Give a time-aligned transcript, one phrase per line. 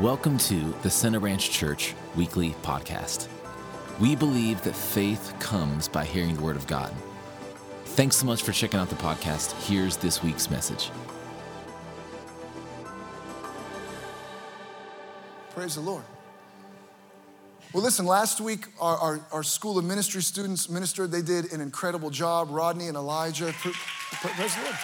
[0.00, 3.28] Welcome to the Center Ranch Church weekly podcast.
[4.00, 6.92] We believe that faith comes by hearing the Word of God.
[7.84, 9.52] Thanks so much for checking out the podcast.
[9.68, 10.90] Here's this week's message.
[15.50, 16.02] Praise the Lord.
[17.72, 21.12] Well, listen, last week our, our, our, School of Ministry students ministered.
[21.12, 22.48] They did an incredible job.
[22.50, 23.52] Rodney and Elijah.
[23.60, 24.76] Praise the Lord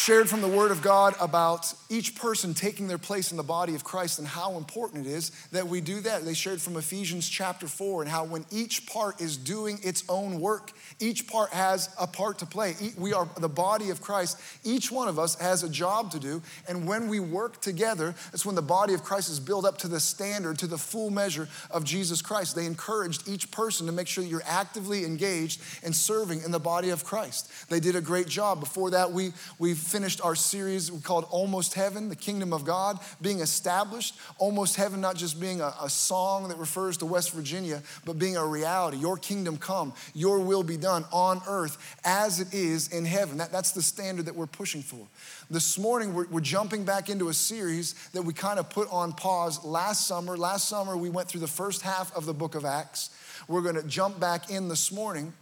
[0.00, 3.74] shared from the Word of God about each person taking their place in the body
[3.74, 6.24] of Christ and how important it is that we do that.
[6.24, 10.40] They shared from Ephesians chapter 4 and how when each part is doing its own
[10.40, 12.76] work, each part has a part to play.
[12.96, 14.40] We are the body of Christ.
[14.64, 16.40] Each one of us has a job to do.
[16.66, 19.88] And when we work together, that's when the body of Christ is built up to
[19.88, 22.56] the standard, to the full measure of Jesus Christ.
[22.56, 26.58] They encouraged each person to make sure that you're actively engaged and serving in the
[26.60, 27.50] body of Christ.
[27.68, 28.60] They did a great job.
[28.60, 33.40] Before that, we, we finished our series called Almost Heaven, the kingdom of God being
[33.40, 34.14] established.
[34.38, 38.36] Almost Heaven, not just being a, a song that refers to West Virginia, but being
[38.36, 38.96] a reality.
[38.98, 43.38] Your kingdom come, your will be done on earth as it is in heaven.
[43.38, 45.06] That, that's the standard that we're pushing for.
[45.50, 49.12] This morning, we're, we're jumping back into a series that we kind of put on
[49.12, 50.36] pause last summer.
[50.36, 53.10] Last summer, we went through the first half of the book of Acts.
[53.48, 55.32] We're going to jump back in this morning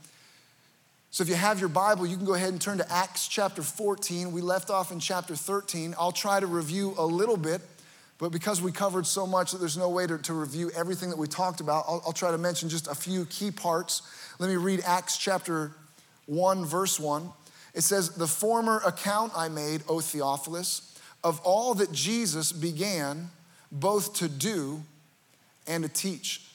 [1.10, 3.62] so if you have your Bible, you can go ahead and turn to Acts chapter
[3.62, 4.30] 14.
[4.30, 5.94] We left off in chapter 13.
[5.98, 7.62] I'll try to review a little bit,
[8.18, 11.16] but because we covered so much that there's no way to, to review everything that
[11.16, 14.02] we talked about, I'll, I'll try to mention just a few key parts.
[14.38, 15.72] Let me read Acts chapter
[16.26, 17.30] 1, verse 1.
[17.74, 23.30] It says, The former account I made, O Theophilus, of all that Jesus began
[23.72, 24.82] both to do
[25.66, 26.47] and to teach.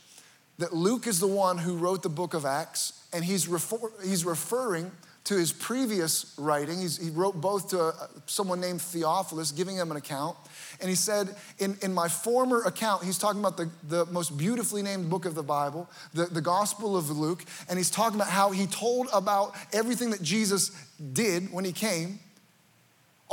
[0.60, 4.26] That Luke is the one who wrote the book of Acts and he's, refer, he's
[4.26, 4.92] referring
[5.26, 6.82] to his previous writing.
[6.82, 10.36] He's, he wrote both to a, uh, someone named Theophilus, giving him an account.
[10.82, 14.82] And he said, in, in my former account, he's talking about the, the most beautifully
[14.82, 17.46] named book of the Bible, the, the Gospel of Luke.
[17.70, 20.72] And he's talking about how he told about everything that Jesus
[21.14, 22.20] did when he came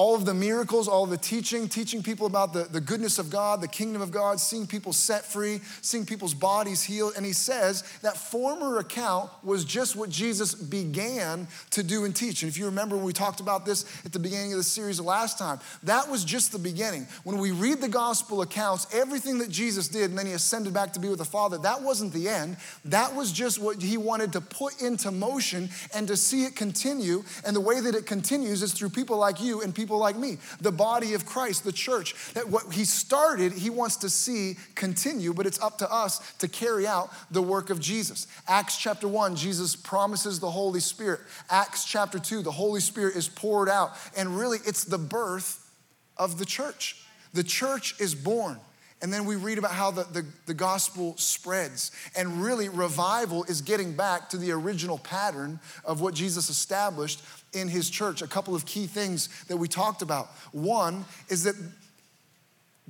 [0.00, 3.60] all of the miracles, all the teaching, teaching people about the, the goodness of God,
[3.60, 7.12] the kingdom of God, seeing people set free, seeing people's bodies healed.
[7.18, 12.42] And he says that former account was just what Jesus began to do and teach.
[12.42, 14.98] And if you remember when we talked about this at the beginning of the series
[14.98, 17.06] last time, that was just the beginning.
[17.24, 20.94] When we read the gospel accounts, everything that Jesus did, and then he ascended back
[20.94, 22.56] to be with the Father, that wasn't the end.
[22.86, 27.22] That was just what he wanted to put into motion and to see it continue.
[27.44, 30.16] And the way that it continues is through people like you and people people like
[30.16, 32.14] me, the body of Christ, the church.
[32.34, 36.46] That what he started, he wants to see continue, but it's up to us to
[36.46, 38.28] carry out the work of Jesus.
[38.46, 41.22] Acts chapter 1, Jesus promises the Holy Spirit.
[41.50, 43.90] Acts chapter 2, the Holy Spirit is poured out.
[44.16, 45.68] And really, it's the birth
[46.16, 47.04] of the church.
[47.34, 48.60] The church is born.
[49.02, 51.90] And then we read about how the, the, the, gospel spreads.
[52.14, 57.22] And really, revival is getting back to the original pattern of what Jesus established
[57.54, 58.20] in his church.
[58.20, 60.26] A couple of key things that we talked about.
[60.52, 61.54] One is that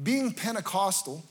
[0.03, 1.22] being Pentecostal,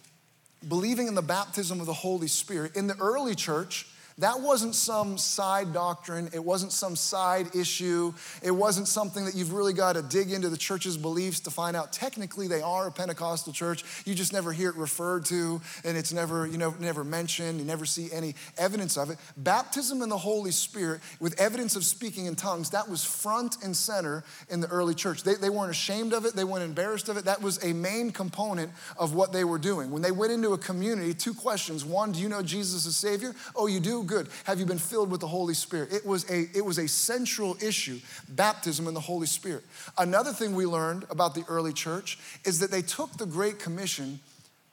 [0.67, 3.85] believing in the baptism of the Holy Spirit, in the early church,
[4.19, 6.29] that wasn't some side doctrine.
[6.33, 8.13] It wasn't some side issue.
[8.43, 11.75] It wasn't something that you've really got to dig into the church's beliefs to find
[11.75, 11.93] out.
[11.93, 13.83] Technically, they are a Pentecostal church.
[14.05, 17.59] You just never hear it referred to, and it's never, you know, never mentioned.
[17.59, 19.17] You never see any evidence of it.
[19.37, 23.75] Baptism in the Holy Spirit with evidence of speaking in tongues, that was front and
[23.75, 25.23] center in the early church.
[25.23, 27.25] They, they weren't ashamed of it, they weren't embarrassed of it.
[27.25, 29.91] That was a main component of what they were doing.
[29.91, 31.85] When they went into a community, two questions.
[31.85, 33.33] One, do you know Jesus as Savior?
[33.55, 34.03] Oh, you do?
[34.09, 34.27] Good?
[34.45, 35.93] Have you been filled with the Holy Spirit?
[35.93, 39.63] It was a, it was a central issue, baptism in the Holy Spirit.
[39.97, 44.19] Another thing we learned about the early church is that they took the Great Commission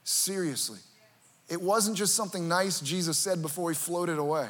[0.05, 0.79] seriously.
[1.49, 4.49] It wasn't just something nice Jesus said before he floated away.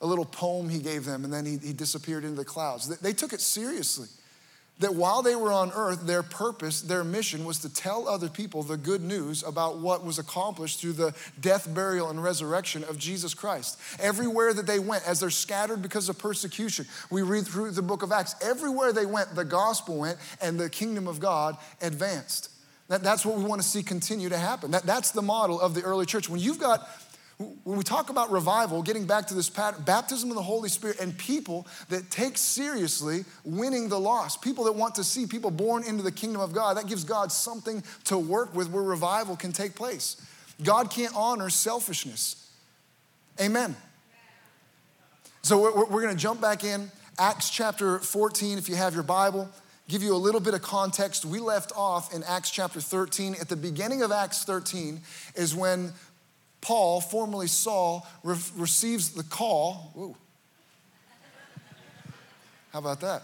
[0.00, 2.88] A little poem he gave them, and then he, he disappeared into the clouds.
[2.88, 4.08] They, they took it seriously
[4.80, 8.62] that while they were on earth, their purpose, their mission was to tell other people
[8.62, 13.34] the good news about what was accomplished through the death, burial, and resurrection of Jesus
[13.34, 13.78] Christ.
[14.00, 18.02] Everywhere that they went, as they're scattered because of persecution, we read through the book
[18.02, 22.50] of Acts, everywhere they went, the gospel went and the kingdom of God advanced.
[22.88, 24.72] That, that's what we want to see continue to happen.
[24.72, 26.28] That, that's the model of the early church.
[26.28, 26.88] When you've got
[27.64, 31.00] when we talk about revival, getting back to this pattern, baptism of the Holy Spirit
[31.00, 35.82] and people that take seriously winning the lost, people that want to see people born
[35.84, 39.52] into the kingdom of God, that gives God something to work with where revival can
[39.52, 40.20] take place.
[40.62, 42.50] God can't honor selfishness.
[43.40, 43.74] Amen.
[45.40, 46.90] So we're, we're going to jump back in.
[47.18, 49.48] Acts chapter 14, if you have your Bible,
[49.88, 51.24] give you a little bit of context.
[51.24, 53.36] We left off in Acts chapter 13.
[53.40, 55.00] At the beginning of Acts 13
[55.34, 55.92] is when
[56.60, 60.16] Paul, formerly Saul, re- receives the call.
[62.72, 63.22] How about that?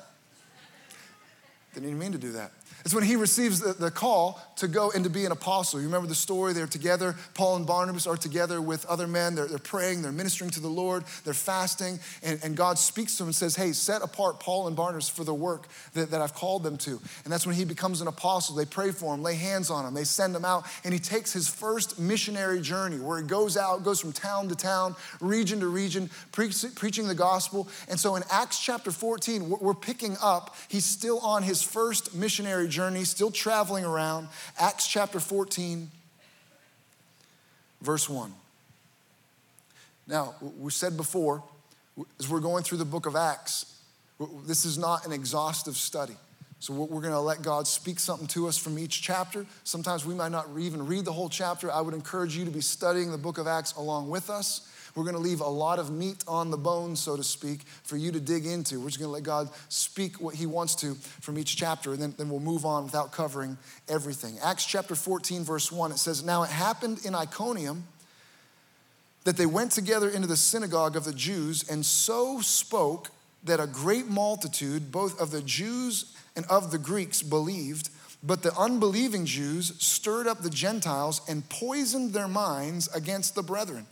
[1.75, 2.53] Didn't even mean to do that.
[2.87, 5.81] It's when he receives the, the, call to go and to be an apostle.
[5.81, 6.53] You remember the story?
[6.53, 7.17] They're together.
[7.35, 9.35] Paul and Barnabas are together with other men.
[9.35, 13.25] They're, they're praying, they're ministering to the Lord, they're fasting, and, and, God speaks to
[13.25, 16.33] them and says, Hey, set apart Paul and Barnabas for the work that, that I've
[16.33, 17.01] called them to.
[17.25, 18.55] And that's when he becomes an apostle.
[18.55, 21.33] They pray for him, lay hands on him, they send him out, and he takes
[21.33, 25.67] his first missionary journey where he goes out, goes from town to town, region to
[25.67, 27.69] region, pre- preaching the gospel.
[27.89, 32.56] And so in Acts chapter 14, we're picking up, he's still on his first missionary
[32.65, 34.29] journey journey, still traveling around.
[34.59, 35.91] Acts chapter 14,
[37.83, 38.33] verse 1.
[40.07, 41.43] Now, we said before,
[42.19, 43.81] as we're going through the book of Acts,
[44.47, 46.17] this is not an exhaustive study.
[46.59, 49.45] So we're going to let God speak something to us from each chapter.
[49.65, 51.71] Sometimes we might not even read the whole chapter.
[51.71, 54.67] I would encourage you to be studying the book of Acts along with us.
[54.97, 57.99] We're going to leave a lot of meat on the bone, so to speak, for
[57.99, 58.81] you to dig into.
[58.81, 62.01] We're just going to let God speak what He wants to from each chapter, and
[62.01, 63.59] then, then we'll move on without covering
[63.89, 64.39] everything.
[64.43, 67.85] Acts chapter 14, verse 1, it says, Now it happened in Iconium
[69.25, 73.11] that they went together into the synagogue of the Jews and so spoke
[73.45, 77.91] that a great multitude, both of the Jews and of the Greeks, believed.
[78.23, 83.87] But the unbelieving Jews stirred up the Gentiles and poisoned their minds against the brethren.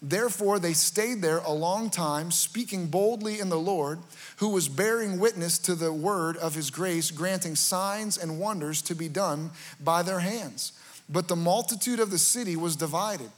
[0.00, 3.98] Therefore, they stayed there a long time, speaking boldly in the Lord,
[4.36, 8.94] who was bearing witness to the word of his grace, granting signs and wonders to
[8.94, 9.50] be done
[9.80, 10.72] by their hands.
[11.08, 13.30] But the multitude of the city was divided.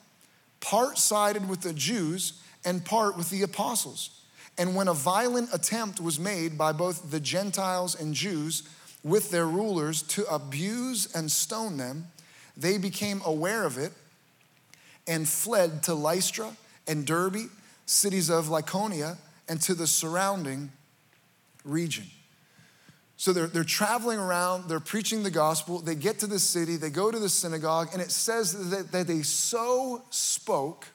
[0.61, 2.35] Part sided with the Jews
[2.65, 4.11] and part with the apostles.
[4.59, 8.65] And when a violent attempt was made by both the Gentiles and Jews
[9.03, 12.09] with their rulers to abuse and stone them,
[12.55, 13.93] they became aware of it
[15.11, 17.51] and fled to Lystra and Derbe,
[17.85, 19.17] cities of Lycaonia,
[19.49, 20.71] and to the surrounding
[21.65, 22.05] region.
[23.17, 26.91] So they're, they're traveling around, they're preaching the gospel, they get to the city, they
[26.91, 30.87] go to the synagogue, and it says that, that they so spoke,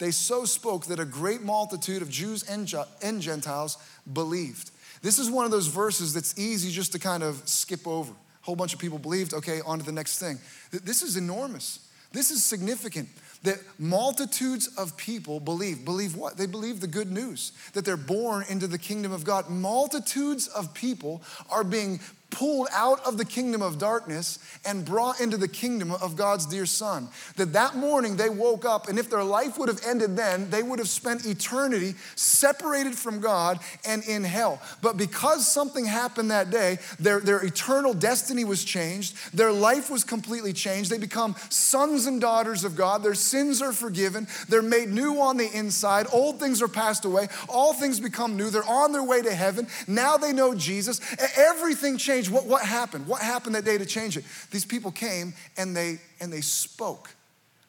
[0.00, 2.70] they so spoke that a great multitude of Jews and,
[3.02, 3.78] and Gentiles
[4.12, 4.72] believed.
[5.00, 8.10] This is one of those verses that's easy just to kind of skip over.
[8.10, 10.38] A whole bunch of people believed, okay, on to the next thing.
[10.72, 11.87] This is enormous.
[12.12, 13.08] This is significant
[13.42, 15.84] that multitudes of people believe.
[15.84, 16.36] Believe what?
[16.36, 19.48] They believe the good news that they're born into the kingdom of God.
[19.48, 22.00] Multitudes of people are being
[22.30, 26.66] pulled out of the kingdom of darkness and brought into the kingdom of God's dear
[26.66, 27.08] son.
[27.36, 30.62] That that morning they woke up and if their life would have ended then, they
[30.62, 34.60] would have spent eternity separated from God and in hell.
[34.82, 40.04] But because something happened that day, their, their eternal destiny was changed, their life was
[40.04, 40.90] completely changed.
[40.90, 43.02] They become sons and daughters of God.
[43.02, 44.26] Their sins are forgiven.
[44.48, 46.06] They're made new on the inside.
[46.12, 47.28] Old things are passed away.
[47.48, 48.50] All things become new.
[48.50, 49.66] They're on their way to heaven.
[49.86, 51.00] Now they know Jesus.
[51.36, 52.30] Everything changed change.
[52.30, 53.06] What, what happened?
[53.06, 54.24] What happened that day to change it?
[54.50, 57.10] These people came and they and they spoke.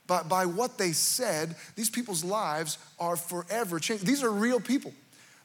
[0.08, 4.06] But by what they said, these people's lives are forever changed.
[4.06, 4.92] These are real people.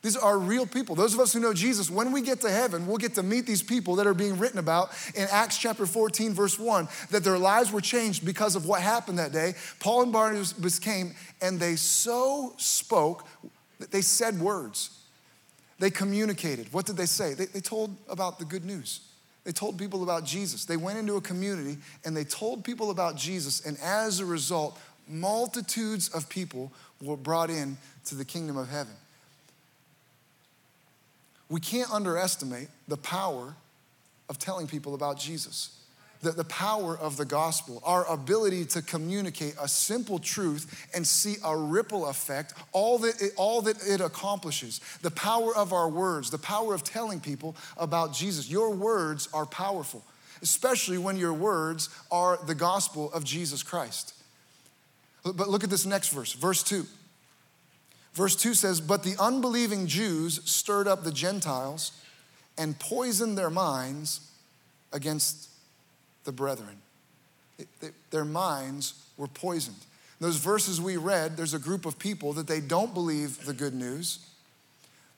[0.01, 0.95] These are real people.
[0.95, 3.47] Those of us who know Jesus, when we get to heaven, we'll get to meet
[3.47, 7.39] these people that are being written about in Acts chapter 14, verse 1, that their
[7.39, 9.55] lives were changed because of what happened that day.
[9.81, 13.27] Paul and Barnabas came and they so spoke
[13.81, 15.04] that they said words.
[15.79, 16.73] They communicated.
[16.73, 17.35] What did they say?
[17.35, 19.01] They, they told about the good news.
[19.45, 20.65] They told people about Jesus.
[20.65, 23.65] They went into a community and they told people about Jesus.
[23.67, 24.79] And as a result,
[25.09, 27.77] multitudes of people were brought in
[28.07, 28.95] to the kingdom of heaven.
[31.51, 33.55] We can't underestimate the power
[34.29, 35.84] of telling people about Jesus
[36.25, 41.37] the, the power of the gospel, our ability to communicate a simple truth and see
[41.45, 46.31] a ripple effect, all that it, all that it accomplishes, the power of our words,
[46.31, 48.51] the power of telling people about Jesus.
[48.51, 50.03] Your words are powerful,
[50.43, 54.15] especially when your words are the gospel of Jesus Christ.
[55.23, 56.85] But look at this next verse, verse 2.
[58.15, 61.93] Verse 2 says, But the unbelieving Jews stirred up the Gentiles
[62.57, 64.21] and poisoned their minds
[64.93, 65.49] against
[66.25, 66.77] the brethren.
[67.59, 69.77] It, they, their minds were poisoned.
[70.21, 73.75] those verses we read, there's a group of people that they don't believe the good
[73.75, 74.19] news.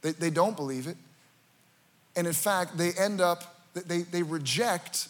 [0.02, 0.96] They, they don't believe it.
[2.14, 5.08] And in fact, they end up, they, they reject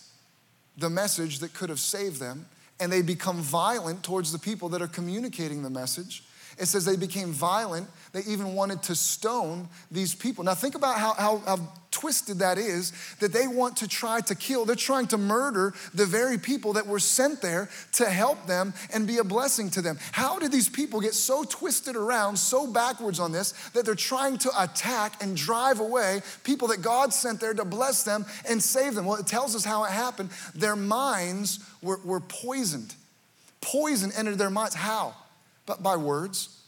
[0.76, 2.46] the message that could have saved them,
[2.78, 6.22] and they become violent towards the people that are communicating the message.
[6.58, 7.88] It says they became violent.
[8.12, 10.44] They even wanted to stone these people.
[10.44, 11.58] Now, think about how, how, how,
[11.96, 14.66] twisted that is that they want to try to kill.
[14.66, 19.06] They're trying to murder the very people that were sent there to help them and
[19.06, 19.98] be a blessing to them.
[20.12, 24.36] How did these people get so twisted around, so backwards on this, that they're trying
[24.38, 28.94] to attack and drive away people that God sent there to bless them and save
[28.94, 29.06] them?
[29.06, 30.28] Well, it tells us how it happened.
[30.54, 32.94] Their minds were, were poisoned.
[33.62, 34.74] Poison entered their minds.
[34.74, 35.14] How?
[35.66, 36.62] But by words.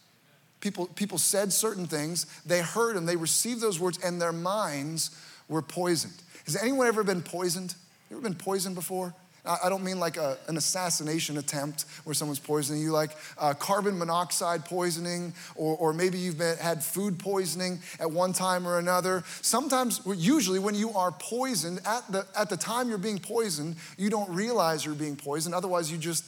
[0.61, 5.17] People, people said certain things, they heard them, they received those words, and their minds
[5.49, 6.15] were poisoned.
[6.47, 7.77] Has anyone ever been poisoned?
[8.11, 9.15] You ever been poisoned before?
[9.45, 13.99] I don't mean like a, an assassination attempt where someone's poisoning you, like uh, carbon
[13.99, 19.23] monoxide poisoning, or, or maybe you've been, had food poisoning at one time or another.
[19.41, 24.11] Sometimes, usually, when you are poisoned, at the, at the time you're being poisoned, you
[24.11, 25.55] don't realize you're being poisoned.
[25.55, 26.25] Otherwise, you just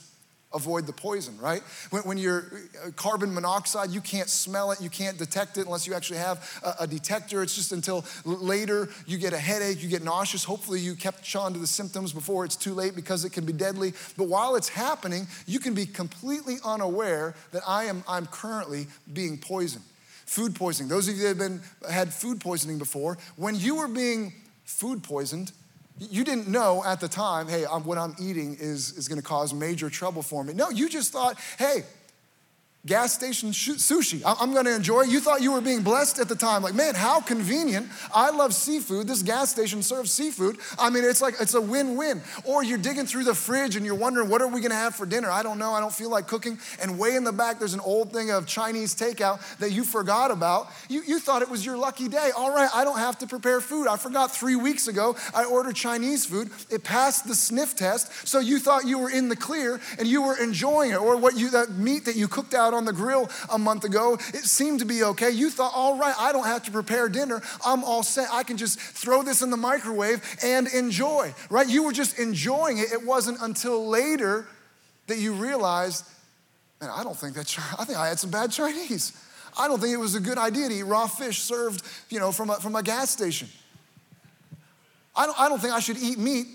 [0.53, 1.63] avoid the poison, right?
[1.91, 2.45] When, when, you're
[2.85, 6.61] uh, carbon monoxide, you can't smell it, you can't detect it unless you actually have
[6.65, 7.43] a, a, detector.
[7.43, 10.43] It's just until later you get a headache, you get nauseous.
[10.45, 13.53] Hopefully, you kept on to the symptoms before it's too late because it can be
[13.53, 13.93] deadly.
[14.17, 19.39] But while it's happening, you can be completely unaware that I am I'm currently being
[19.39, 19.85] poisoned.
[20.27, 20.89] Food poisoning.
[20.89, 24.33] Those of you that have been had food poisoning before, when you were being
[24.65, 25.53] food poisoned,
[26.01, 29.91] you didn't know at the time, hey, what I'm eating is, is gonna cause major
[29.91, 30.55] trouble for me.
[30.55, 31.85] No, you just thought, hey,
[32.87, 34.23] gas station sushi.
[34.25, 35.03] I'm gonna enjoy.
[35.03, 36.63] You thought you were being blessed at the time.
[36.63, 37.89] Like, man, how convenient.
[38.15, 39.07] I love seafood.
[39.07, 40.57] This gas station serves seafood.
[40.79, 42.23] I mean, it's like, it's a win win.
[42.45, 45.05] Or you're digging through the fridge and you're wondering, what are we gonna have for
[45.05, 45.31] dinner?
[45.31, 45.73] I don't know.
[45.73, 46.59] I don't feel like cooking.
[46.81, 50.31] And way in the back, there's an old thing of Chinese takeout that you forgot
[50.31, 50.71] about.
[50.89, 52.31] You, you thought it was your lucky day.
[52.35, 53.89] All right, I don't have to prepare food.
[53.89, 56.51] I forgot three weeks ago I ordered Chinese food.
[56.71, 58.27] It passed the sniff test.
[58.27, 60.97] So you thought you were in the clear and you were enjoying it.
[60.97, 63.85] Or what you, that meat that you cooked out out on the grill a month
[63.85, 64.15] ago.
[64.15, 65.31] It seemed to be okay.
[65.31, 67.43] You thought, all right, I don't have to prepare dinner.
[67.65, 68.29] I'm all set.
[68.33, 71.69] I can just throw this in the microwave and enjoy, right?
[71.69, 72.93] You were just enjoying it.
[72.93, 74.47] It wasn't until later
[75.09, 76.05] that you realized,
[76.81, 79.13] man, I don't think that, I think I had some bad Chinese.
[79.59, 82.31] I don't think it was a good idea to eat raw fish served, you know,
[82.31, 83.49] from a, from a gas station.
[85.17, 86.47] I don't, I don't think I should eat meat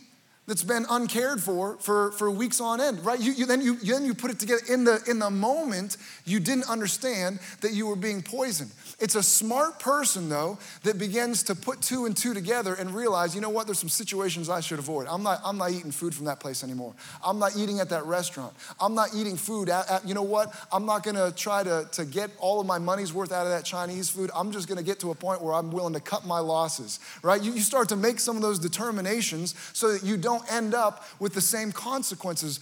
[0.48, 3.20] that's been uncared for for, for weeks on end, right?
[3.20, 4.62] You, you, then, you, then you put it together.
[4.70, 8.72] In the, in the moment, you didn't understand that you were being poisoned.
[9.00, 13.36] It's a smart person, though, that begins to put two and two together and realize,
[13.36, 15.08] you know what, there's some situations I should avoid.
[15.08, 16.94] I'm not, I'm not eating food from that place anymore.
[17.24, 18.54] I'm not eating at that restaurant.
[18.80, 22.06] I'm not eating food at, at you know what, I'm not gonna try to, to
[22.06, 24.32] get all of my money's worth out of that Chinese food.
[24.34, 27.42] I'm just gonna get to a point where I'm willing to cut my losses, right?
[27.42, 31.06] You, you start to make some of those determinations so that you don't end up
[31.20, 32.60] with the same consequences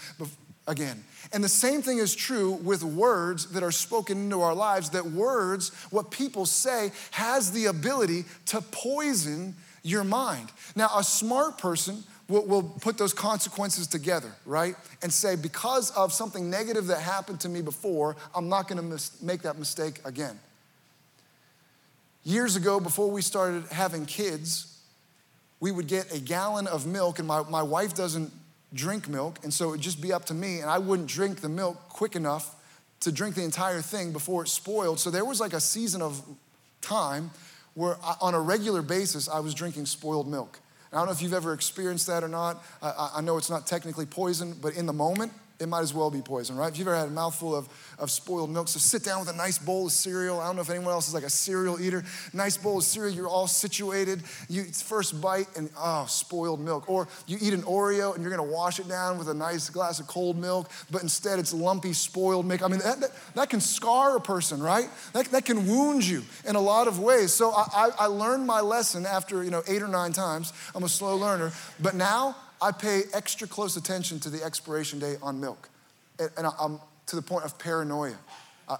[0.67, 1.03] again.
[1.31, 5.05] And the same thing is true with words that are spoken into our lives, that
[5.05, 10.49] words, what people say, has the ability to poison your mind.
[10.75, 14.75] Now, a smart person will, will put those consequences together, right?
[15.01, 19.21] And say, because of something negative that happened to me before, I'm not gonna mis-
[19.21, 20.39] make that mistake again.
[22.23, 24.79] Years ago, before we started having kids,
[25.59, 28.31] we would get a gallon of milk, and my, my wife doesn't
[28.73, 31.49] drink milk, and so it'd just be up to me, and I wouldn't drink the
[31.49, 32.55] milk quick enough
[33.01, 34.99] to drink the entire thing before it spoiled.
[34.99, 36.21] So there was like a season of
[36.81, 37.31] time
[37.73, 40.59] where I, on a regular basis I was drinking spoiled milk.
[40.89, 42.63] And I don't know if you've ever experienced that or not.
[42.81, 46.11] I, I know it's not technically poison, but in the moment, it might as well
[46.11, 46.71] be poison, right?
[46.71, 47.67] If you've ever had a mouthful of,
[47.97, 50.39] of spoiled milk, so sit down with a nice bowl of cereal.
[50.39, 52.03] I don't know if anyone else is like a cereal eater.
[52.33, 54.21] Nice bowl of cereal, you're all situated.
[54.49, 56.89] You first bite and oh, spoiled milk.
[56.89, 59.99] Or you eat an Oreo and you're gonna wash it down with a nice glass
[59.99, 62.61] of cold milk, but instead it's lumpy, spoiled milk.
[62.61, 64.89] I mean, that, that, that can scar a person, right?
[65.13, 67.33] That, that can wound you in a lot of ways.
[67.33, 70.51] So I, I, I learned my lesson after, you know, eight or nine times.
[70.75, 71.51] I'm a slow learner.
[71.79, 75.67] But now I pay extra close attention to the expiration date on milk.
[76.17, 78.15] And I'm to the point of paranoia.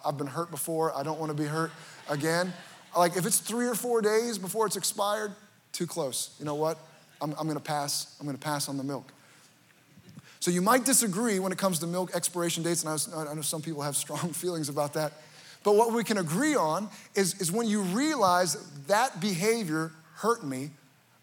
[0.06, 0.96] I've been hurt before.
[0.96, 1.70] I don't want to be hurt
[2.10, 2.54] again.
[2.98, 5.34] Like if it's three or four days before it's expired,
[5.74, 6.34] too close.
[6.40, 6.78] You know what?
[7.22, 8.16] I'm, I'm going to pass.
[8.22, 9.12] I'm going to pass on the milk.
[10.40, 13.34] So you might disagree when it comes to milk expiration dates, and I, was, I
[13.34, 15.12] know some people have strong feelings about that.
[15.64, 18.56] But what we can agree on is, is when you realize
[18.88, 20.72] that behavior hurt me,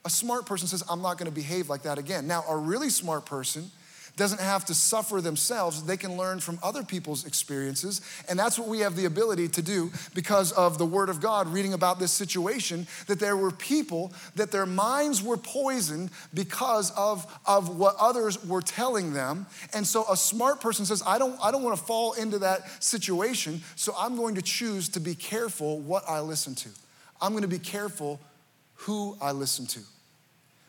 [0.04, 2.26] a smart person says, I'm not gonna behave like that again.
[2.26, 3.70] Now, a really smart person
[4.16, 5.82] doesn't have to suffer themselves.
[5.82, 8.00] They can learn from other people's experiences.
[8.28, 11.48] And that's what we have the ability to do because of the Word of God,
[11.48, 17.26] reading about this situation, that there were people that their minds were poisoned because of,
[17.46, 19.46] of what others were telling them.
[19.72, 22.82] And so a smart person says, I don't, I don't want to fall into that
[22.82, 26.68] situation, so I'm going to choose to be careful what I listen to.
[27.22, 28.20] I'm going to be careful
[28.80, 29.80] who I listen to.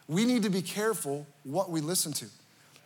[0.07, 2.25] We need to be careful what we listen to.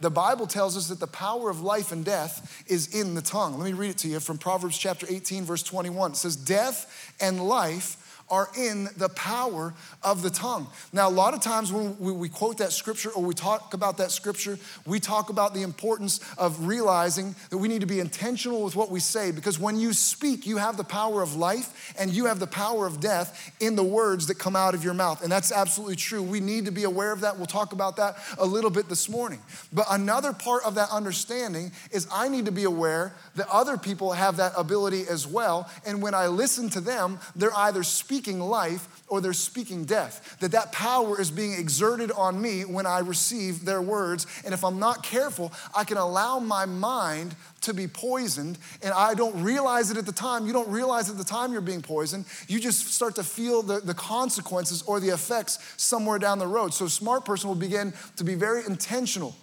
[0.02, 3.58] The Bible tells us that the power of life and death is in the tongue.
[3.58, 6.12] Let me read it to you from Proverbs chapter 18, verse 21.
[6.12, 7.98] It says, Death and life
[8.30, 10.68] are in the power of the tongue.
[10.92, 14.12] Now, a lot of times when we, quote that scripture or we talk about that
[14.12, 18.76] scripture, we talk about the importance of realizing that we need to be intentional with
[18.76, 22.26] what we say because when you speak, you have the power of life and you
[22.26, 25.22] have the power of death in the words that come out of your mouth.
[25.22, 26.24] And that's absolutely true.
[26.24, 27.38] We need to be aware of that.
[27.38, 29.40] We'll talk about that a little bit this morning.
[29.72, 34.14] But another part of that understanding is I need to be aware that other people
[34.14, 35.70] have that ability as well.
[35.86, 40.38] And when I listen to them, they're either speaking speaking life or they're speaking death.
[40.40, 44.26] That that power is being exerted on me when I receive their words.
[44.46, 49.16] And if I'm not careful, I can allow my mind to be poisoned and I
[49.16, 50.48] don't realize it at the time.
[50.48, 52.24] You don't realize at the time you're being poisoned.
[52.48, 56.74] You just start to feel the, the consequences or the effects somewhere down the road.
[56.74, 59.36] So smart person will begin to be very intentional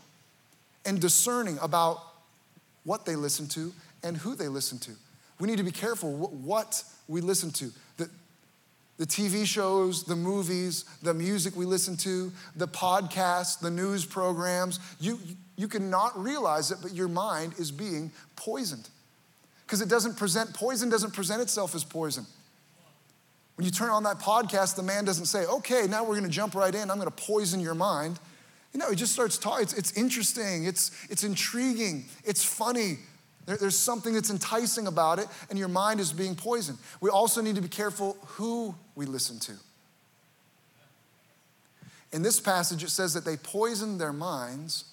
[0.86, 1.98] and discerning about
[2.84, 4.92] what they listen to and who they listen to.
[5.38, 7.70] We need to be careful what we listen to
[9.02, 14.78] the TV shows, the movies, the music we listen to, the podcasts, the news programs.
[15.00, 15.18] You,
[15.56, 18.88] you cannot realize it, but your mind is being poisoned.
[19.66, 22.24] Because it doesn't present, poison doesn't present itself as poison.
[23.56, 26.54] When you turn on that podcast, the man doesn't say, okay, now we're gonna jump
[26.54, 28.20] right in, I'm gonna poison your mind.
[28.72, 29.64] You know, he just starts talking.
[29.64, 32.98] It's, it's interesting, it's, it's intriguing, it's funny,
[33.46, 36.78] there, there's something that's enticing about it, and your mind is being poisoned.
[37.00, 39.52] We also need to be careful who we listen to.
[42.12, 44.84] In this passage, it says that they poisoned their minds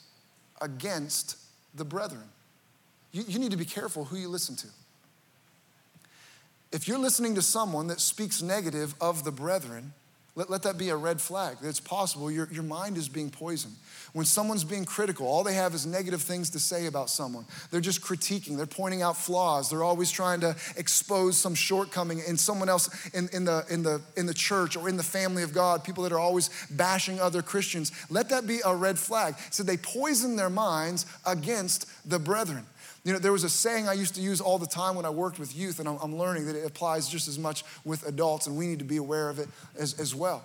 [0.61, 1.37] against
[1.75, 2.23] the brethren.
[3.11, 4.67] You, you need to be careful who you listen to.
[6.71, 9.93] If you're listening to someone that speaks negative of the brethren,
[10.39, 11.57] let, let that be a red flag.
[11.61, 13.75] It's possible your, your mind is being poisoned.
[14.13, 17.43] When someone's being critical, all they have is negative things to say about someone.
[17.71, 22.37] They're just critiquing, they're pointing out flaws, they're always trying to expose some shortcoming in
[22.37, 25.53] someone else in, in, the, in, the, in the church or in the family of
[25.53, 27.91] God, people that are always bashing other Christians.
[28.09, 29.35] Let that be a red flag.
[29.51, 32.65] So they poison their minds against the brethren.
[33.03, 35.09] You know, there was a saying I used to use all the time when I
[35.09, 38.47] worked with youth, and I'm, I'm learning that it applies just as much with adults,
[38.47, 40.43] and we need to be aware of it as, as well.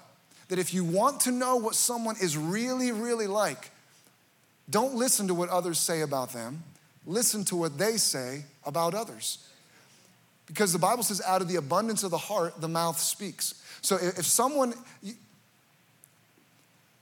[0.49, 3.71] That if you want to know what someone is really, really like,
[4.71, 6.63] don't listen to what others say about them,
[7.07, 9.47] listen to what they say about others.
[10.47, 13.55] Because the Bible says, out of the abundance of the heart, the mouth speaks.
[13.81, 14.75] So if someone,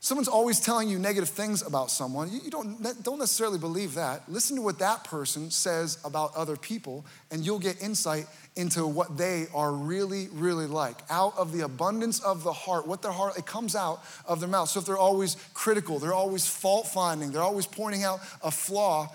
[0.03, 4.29] someone's always telling you negative things about someone, you don't, don't necessarily believe that.
[4.29, 9.17] Listen to what that person says about other people, and you'll get insight into what
[9.17, 10.97] they are really, really like.
[11.09, 14.49] Out of the abundance of the heart, what their heart, it comes out of their
[14.49, 14.69] mouth.
[14.69, 19.09] So if they're always critical, they're always fault finding, they're always pointing out a flaw,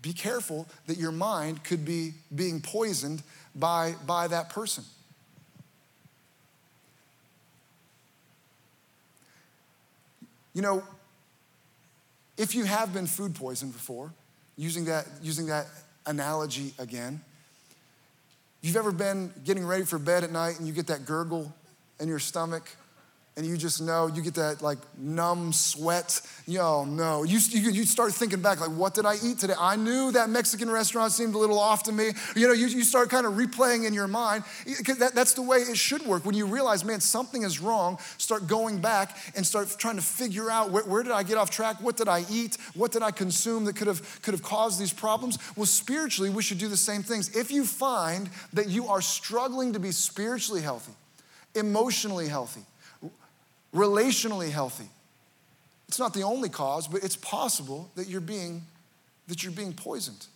[0.00, 4.84] be careful that your mind could be being poisoned by, by that person.
[10.58, 10.82] You know,
[12.36, 14.12] if you have been food poisoned before,
[14.56, 15.66] using that, using that
[16.04, 17.20] analogy again,
[18.60, 21.54] you've ever been getting ready for bed at night and you get that gurgle
[22.00, 22.68] in your stomach
[23.38, 26.20] and you just know you get that like numb sweat.
[26.48, 27.22] Yo, no.
[27.22, 29.54] You, you, you start thinking back, like, what did I eat today?
[29.56, 32.10] I knew that Mexican restaurant seemed a little off to me.
[32.34, 34.42] You know, you, you start kind of replaying in your mind.
[34.98, 36.26] That, that's the way it should work.
[36.26, 40.50] When you realize, man, something is wrong, start going back and start trying to figure
[40.50, 41.80] out where, where did I get off track?
[41.80, 42.58] What did I eat?
[42.74, 45.38] What did I consume that could have, could have caused these problems?
[45.54, 47.36] Well, spiritually, we should do the same things.
[47.36, 50.92] If you find that you are struggling to be spiritually healthy,
[51.54, 52.62] emotionally healthy,
[53.74, 54.88] relationally healthy.
[55.88, 58.62] It's not the only cause, but it's possible that you're being,
[59.28, 60.26] that you're being poisoned.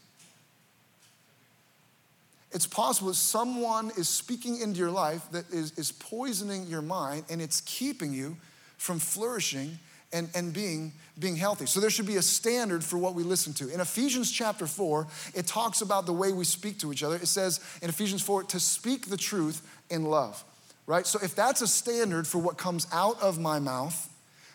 [2.53, 7.25] It's possible that someone is speaking into your life that is, is poisoning your mind
[7.31, 8.37] and it's keeping you
[8.77, 9.79] from flourishing
[10.13, 11.65] and, and being, being healthy.
[11.65, 13.73] So there should be a standard for what we listen to.
[13.73, 17.17] In Ephesians chapter 4, it talks about the way we speak to each other.
[17.17, 20.45] It says in Ephesians 4 to speak the truth in love
[20.87, 21.07] right?
[21.07, 24.09] So if that's a standard for what comes out of my mouth,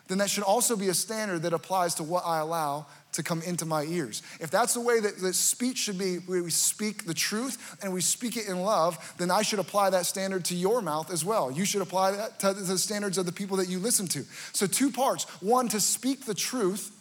[0.07, 3.41] then that should also be a standard that applies to what I allow to come
[3.41, 4.21] into my ears.
[4.39, 7.91] If that's the way that, that speech should be, where we speak the truth and
[7.91, 11.25] we speak it in love, then I should apply that standard to your mouth as
[11.25, 11.51] well.
[11.51, 14.23] You should apply that to the standards of the people that you listen to.
[14.53, 15.23] So, two parts.
[15.41, 16.91] One, to speak the truth.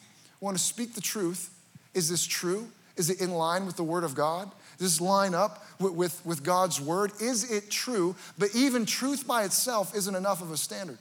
[0.41, 1.51] One, to speak the truth.
[1.95, 2.69] Is this true?
[2.97, 4.51] Is it in line with the Word of God?
[4.79, 7.13] Does this line up with, with, with God's Word?
[7.21, 8.15] Is it true?
[8.39, 10.99] But even truth by itself isn't enough of a standard.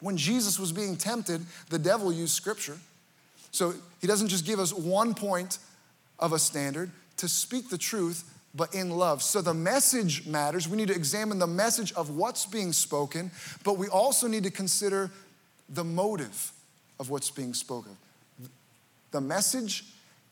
[0.00, 2.78] When Jesus was being tempted, the devil used Scripture.
[3.50, 5.58] So he doesn't just give us one point
[6.18, 9.22] of a standard to speak the truth, but in love.
[9.22, 10.68] So the message matters.
[10.68, 13.30] We need to examine the message of what's being spoken,
[13.62, 15.10] but we also need to consider
[15.68, 16.52] the motive
[16.98, 17.96] of what's being spoken.
[19.10, 19.84] The message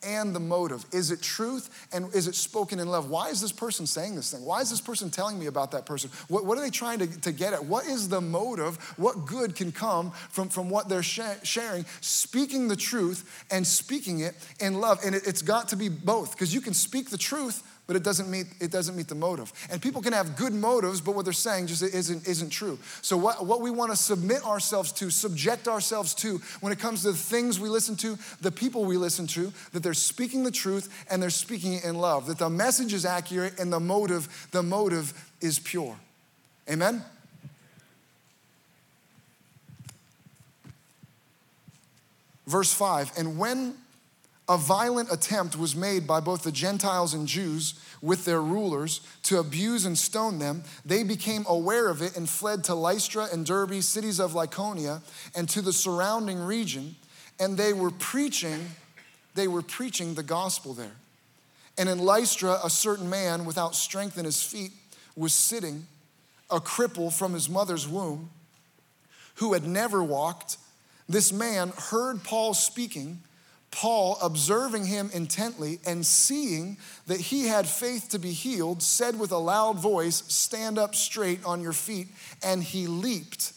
[0.05, 0.85] and the motive.
[0.93, 3.11] Is it truth and is it spoken in love?
[3.11, 4.45] Why is this person saying this thing?
[4.45, 6.11] Why is this person telling me about that person?
[6.29, 7.65] What, what are they trying to, to get at?
[7.65, 8.77] What is the motive?
[8.97, 11.85] What good can come from, from what they're sh- sharing?
[12.01, 15.01] Speaking the truth and speaking it in love.
[15.05, 17.63] And it, it's got to be both because you can speak the truth
[17.93, 19.53] but it doesn't meet it doesn't meet the motive.
[19.71, 22.79] And people can have good motives but what they're saying just isn't isn't true.
[23.03, 27.03] So what, what we want to submit ourselves to subject ourselves to when it comes
[27.03, 30.51] to the things we listen to the people we listen to that they're speaking the
[30.51, 32.29] truth and they're speaking it in love.
[32.29, 35.99] That the message is accurate and the motive the motive is pure.
[36.71, 37.05] Amen?
[42.47, 43.75] Verse 5 and when
[44.53, 49.39] a violent attempt was made by both the Gentiles and Jews with their rulers to
[49.39, 50.63] abuse and stone them.
[50.85, 55.01] They became aware of it and fled to Lystra and Derbe, cities of Lycaonia,
[55.35, 56.97] and to the surrounding region.
[57.41, 58.73] And they were preaching,
[59.35, 60.97] they were preaching the gospel there.
[61.79, 64.73] And in Lystra, a certain man without strength in his feet
[65.17, 65.87] was sitting,
[66.51, 68.29] a cripple from his mother's womb,
[69.37, 70.59] who had never walked.
[71.09, 73.23] This man heard Paul speaking
[73.73, 79.33] Paul, observing him intently and seeing that he had faith to be healed, said with
[79.33, 82.09] a loud voice, Stand up straight on your feet.
[82.45, 83.55] And he leaped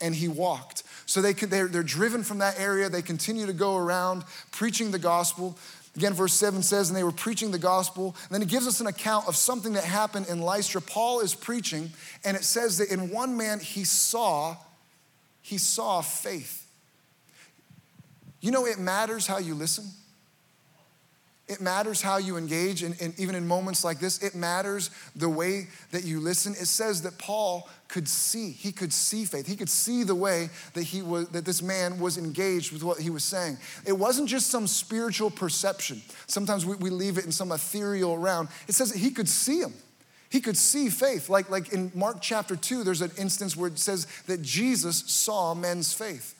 [0.00, 0.82] and he walked.
[1.04, 2.88] So they could, they're, they're driven from that area.
[2.88, 5.58] They continue to go around preaching the gospel.
[5.94, 8.16] Again, verse 7 says, and they were preaching the gospel.
[8.22, 10.80] And then it gives us an account of something that happened in Lystra.
[10.80, 11.90] Paul is preaching,
[12.24, 14.56] and it says that in one man he saw,
[15.42, 16.59] he saw faith.
[18.40, 19.84] You know, it matters how you listen.
[21.50, 25.28] It matters how you engage, and, and, even in moments like this, it matters the
[25.28, 26.52] way that you listen.
[26.52, 29.48] It says that Paul could see, he could see faith.
[29.48, 33.00] He could see the way that he was, that this man was engaged with what
[33.00, 33.58] he was saying.
[33.84, 36.00] It wasn't just some spiritual perception.
[36.28, 38.48] Sometimes we, we leave it in some ethereal realm.
[38.68, 39.74] It says that he could see him.
[40.28, 41.28] He could see faith.
[41.28, 45.54] Like, like in Mark chapter 2, there's an instance where it says that Jesus saw
[45.54, 46.36] men's faith.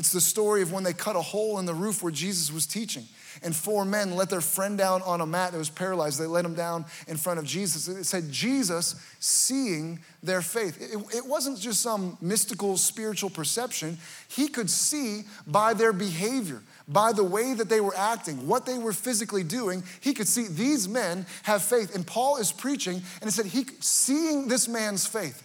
[0.00, 2.64] It's the story of when they cut a hole in the roof where Jesus was
[2.64, 3.04] teaching.
[3.42, 6.18] And four men let their friend down on a mat that was paralyzed.
[6.18, 7.86] They let him down in front of Jesus.
[7.86, 10.80] It said, Jesus seeing their faith.
[10.80, 13.98] It, it wasn't just some mystical spiritual perception.
[14.28, 18.78] He could see by their behavior, by the way that they were acting, what they
[18.78, 19.82] were physically doing.
[20.00, 21.94] He could see these men have faith.
[21.94, 25.42] And Paul is preaching, and it said, he seeing this man's faith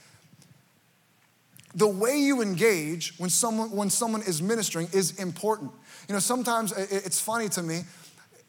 [1.75, 5.71] the way you engage when someone, when someone is ministering is important.
[6.07, 7.81] You know, sometimes it's funny to me.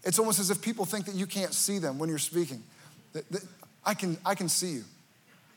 [0.05, 2.63] It's almost as if people think that you can't see them when you're speaking.
[3.85, 4.85] I can, I can see you.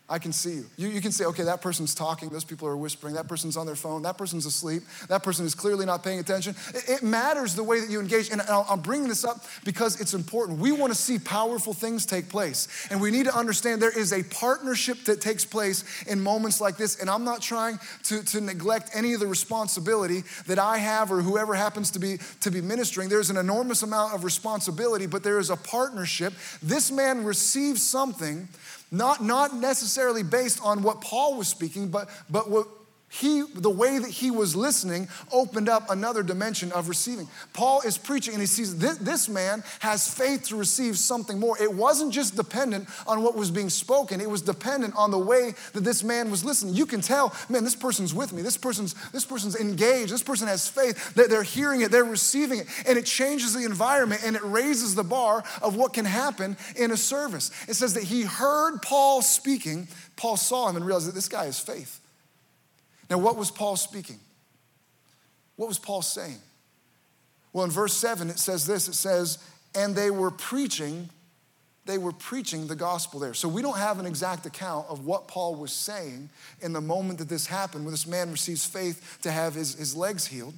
[0.10, 0.66] I can see you.
[0.78, 0.88] you.
[0.88, 3.76] You can say, okay, that person's talking, those people are whispering, that person's on their
[3.76, 6.56] phone, that person's asleep, that person is clearly not paying attention.
[6.74, 8.32] It, it matters the way that you engage.
[8.32, 10.60] And I'm bringing this up because it's important.
[10.60, 12.88] We want to see powerful things take place.
[12.90, 16.76] And we need to understand there is a partnership that takes place in moments like
[16.76, 17.00] this.
[17.00, 21.22] And I'm not trying to, to neglect any of the responsibility that I have or
[21.22, 23.10] whoever happens to be, to be ministering.
[23.10, 26.34] There's an enormous amount of responsibility, but there is a partnership.
[26.64, 28.48] This man receives something
[28.92, 32.68] not, not necessarily based on what Paul was speaking, but, but what
[33.12, 37.28] he, the way that he was listening opened up another dimension of receiving.
[37.54, 41.60] Paul is preaching and he sees this, this, man has faith to receive something more.
[41.62, 45.54] It wasn't just dependent on what was being spoken, it was dependent on the way
[45.74, 46.76] that this man was listening.
[46.76, 48.44] You can tell, man, this person's with me.
[48.44, 50.12] This person's, this person's engaged.
[50.12, 51.16] This person has faith.
[51.16, 52.68] They're, they're hearing it, they're receiving it.
[52.88, 56.92] And it changes the environment and it raises the bar of what can happen in
[56.92, 57.52] a service.
[57.68, 59.88] It says that he heard Paul speaking.
[60.16, 61.99] Paul saw him and realized that this guy has faith.
[63.10, 64.20] Now, what was Paul speaking?
[65.56, 66.40] What was Paul saying?
[67.52, 69.40] Well, in verse 7, it says this it says,
[69.76, 71.10] and they were preaching
[71.90, 73.34] they were preaching the gospel there.
[73.34, 76.30] So we don't have an exact account of what Paul was saying
[76.62, 79.96] in the moment that this happened, when this man receives faith to have his, his
[79.96, 80.54] legs healed.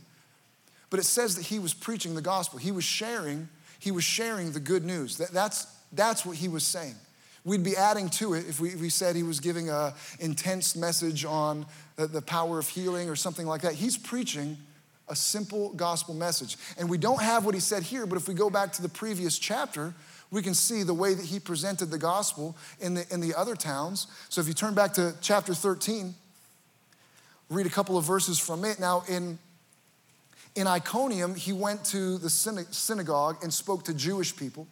[0.89, 2.59] But it says that he was preaching the gospel.
[2.59, 3.47] He was sharing,
[3.79, 5.17] he was sharing the good news.
[5.19, 6.95] That, that's, that's what he was saying.
[7.43, 10.75] We'd be adding to it if we, if we said he was giving an intense
[10.75, 13.73] message on the, the power of healing or something like that.
[13.73, 14.57] He's preaching
[15.09, 16.57] a simple gospel message.
[16.77, 18.89] And we don't have what he said here, but if we go back to the
[18.89, 19.93] previous chapter,
[20.31, 23.55] we can see the way that he presented the gospel in the, in the other
[23.55, 24.07] towns.
[24.29, 26.15] So if you turn back to chapter 13,
[27.49, 28.79] read a couple of verses from it.
[28.79, 29.37] Now, in,
[30.55, 34.67] in Iconium, he went to the synagogue and spoke to Jewish people,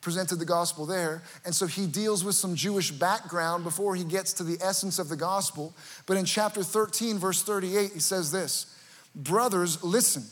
[0.00, 1.22] presented the gospel there.
[1.44, 5.08] And so he deals with some Jewish background before he gets to the essence of
[5.08, 5.74] the gospel.
[6.06, 8.74] But in chapter 13, verse 38, he says this
[9.14, 10.24] Brothers, listen.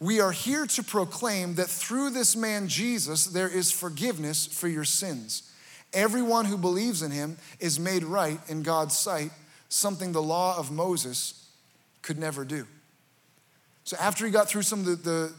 [0.00, 4.84] We are here to proclaim that through this man Jesus, there is forgiveness for your
[4.84, 5.50] sins.
[5.92, 9.30] Everyone who believes in him is made right in God's sight,
[9.68, 11.48] something the law of Moses
[12.02, 12.66] could never do.
[13.84, 15.32] So, after he got through some of the, the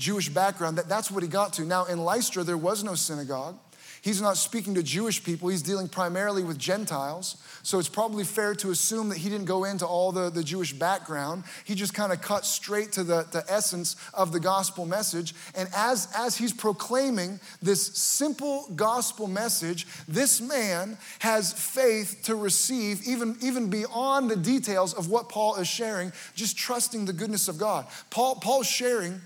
[0.00, 1.62] Jewish background, that, that's what he got to.
[1.62, 3.56] Now, in Lystra, there was no synagogue.
[4.02, 7.36] He's not speaking to Jewish people, he's dealing primarily with Gentiles.
[7.62, 10.72] So it's probably fair to assume that he didn't go into all the, the Jewish
[10.72, 11.44] background.
[11.66, 15.34] He just kind of cut straight to the, the essence of the gospel message.
[15.54, 23.06] And as, as he's proclaiming this simple gospel message, this man has faith to receive,
[23.06, 27.58] even, even beyond the details of what Paul is sharing, just trusting the goodness of
[27.58, 27.86] God.
[28.08, 29.20] Paul, Paul's sharing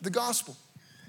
[0.00, 0.56] the gospel.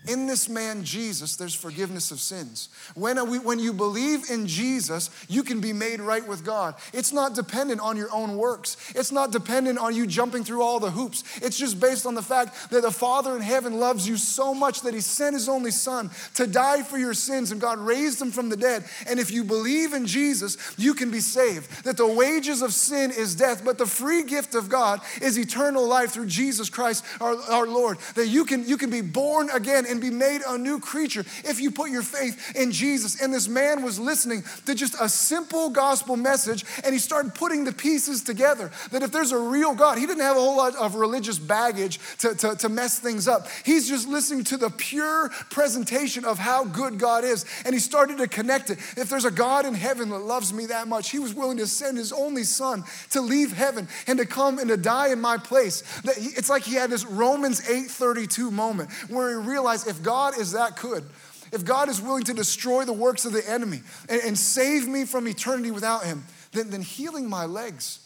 [0.08, 2.70] In this man, Jesus, there's forgiveness of sins.
[2.96, 6.74] When, we, when you believe in Jesus, you can be made right with God.
[6.92, 10.80] It's not dependent on your own works, it's not dependent on you jumping through all
[10.80, 11.24] the hoops.
[11.44, 14.82] It's just based on the fact that the Father in heaven loves you so much
[14.82, 18.32] that He sent His only Son to die for your sins, and God raised Him
[18.32, 18.86] from the dead.
[19.08, 21.84] And if you believe in Jesus, you can be saved.
[21.84, 25.86] That the wages of sin is death, but the free gift of God is eternal
[25.86, 28.00] life through Jesus Christ our, our Lord.
[28.16, 31.60] That you can, you can be born again and be made a new creature if
[31.60, 33.22] you put your faith in Jesus.
[33.22, 37.64] And this man was listening to just a simple gospel message and he started putting
[37.64, 38.72] the pieces together.
[38.92, 42.00] That if there's a real God, he didn't have a whole lot of religious baggage
[42.20, 43.48] to, to, to mess things up.
[43.66, 47.46] He's just listening to the pure presentation of how good God is.
[47.66, 48.80] And he started to connect it.
[48.98, 51.68] If there's a God in heaven that loves me that much, he was willing to
[51.68, 55.38] send his only son to leave heaven and to come and to die in my
[55.38, 55.84] place.
[56.04, 60.78] It's like he had this Romans 8:32 moment where he realized if God is that
[60.78, 61.04] good,
[61.52, 65.06] if God is willing to destroy the works of the enemy and, and save me
[65.06, 68.00] from eternity without him, then, then healing my legs,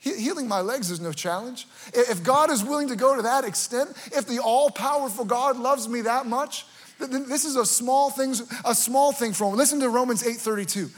[0.00, 1.66] Healing my legs is no challenge.
[1.92, 5.88] If God is willing to go to that extent, if the all powerful God loves
[5.88, 6.66] me that much,
[7.00, 9.56] then this is a small thing, a small thing for him.
[9.56, 10.90] Listen to Romans 8:32.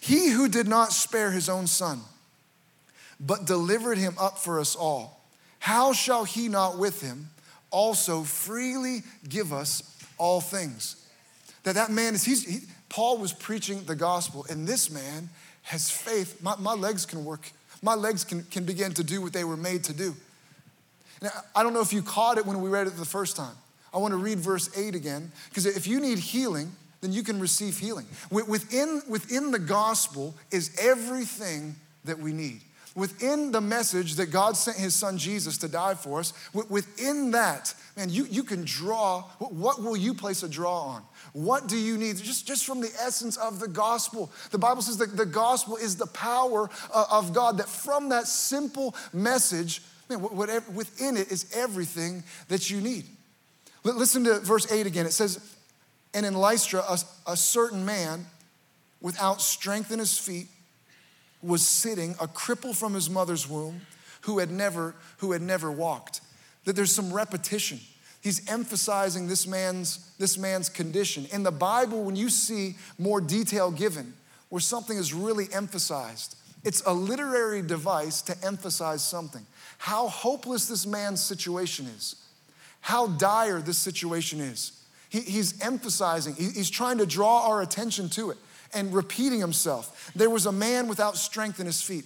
[0.00, 2.02] He who did not spare his own son,
[3.18, 5.22] but delivered him up for us all,
[5.58, 7.30] how shall he not with him
[7.72, 9.82] also freely give us
[10.18, 10.96] all things.
[11.64, 15.28] That that man is, he's, he, Paul was preaching the gospel, and this man
[15.62, 16.40] has faith.
[16.42, 17.50] My, my legs can work.
[17.82, 20.14] My legs can, can begin to do what they were made to do.
[21.20, 23.54] Now, I don't know if you caught it when we read it the first time.
[23.94, 27.40] I want to read verse 8 again, because if you need healing, then you can
[27.40, 28.06] receive healing.
[28.30, 32.60] Within, within the gospel is everything that we need
[32.94, 37.74] within the message that God sent his son Jesus to die for us, within that,
[37.96, 39.22] man, you, you can draw.
[39.38, 41.02] What will you place a draw on?
[41.32, 42.16] What do you need?
[42.18, 44.30] Just, just from the essence of the gospel.
[44.50, 48.26] The Bible says that the gospel is the power uh, of God, that from that
[48.26, 53.04] simple message, man, whatever, within it is everything that you need.
[53.84, 55.06] Listen to verse 8 again.
[55.06, 55.54] It says,
[56.14, 58.26] And in Lystra, a, a certain man
[59.00, 60.46] without strength in his feet,
[61.42, 63.82] was sitting, a cripple from his mother's womb,
[64.22, 66.20] who had never, who had never walked.
[66.64, 67.80] That there's some repetition.
[68.20, 71.26] He's emphasizing this man's, this man's condition.
[71.32, 74.14] In the Bible, when you see more detail given,
[74.48, 79.44] where something is really emphasized, it's a literary device to emphasize something.
[79.78, 82.14] How hopeless this man's situation is,
[82.80, 84.72] how dire this situation is.
[85.08, 88.38] He, he's emphasizing, he, he's trying to draw our attention to it
[88.74, 90.12] and repeating himself.
[90.14, 92.04] There was a man without strength in his feet.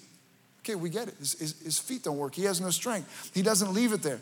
[0.60, 1.14] Okay, we get it.
[1.18, 2.34] His, his, his feet don't work.
[2.34, 3.30] He has no strength.
[3.34, 4.20] He doesn't leave it there.